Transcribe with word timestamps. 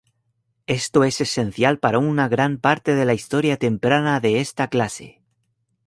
Esto 0.65 1.03
es 1.03 1.21
esencial 1.21 1.77
para 1.77 1.99
una 1.99 2.27
gran 2.27 2.57
parte 2.57 2.95
de 2.95 3.05
la 3.05 3.13
historia 3.13 3.57
temprana 3.57 4.19
de 4.19 4.39
esta 4.39 4.67
clase. 4.67 5.21